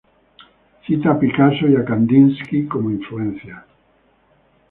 Cita 0.83 1.11
a 1.11 1.19
Picasso 1.19 1.67
y 1.67 1.75
a 1.75 1.85
Kandinsky 1.85 2.65
como 2.67 2.89
influencias. 2.89 3.63